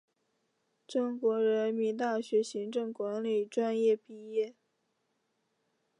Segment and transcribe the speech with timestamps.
[0.87, 4.55] 中国人民大学行政管理专业毕业。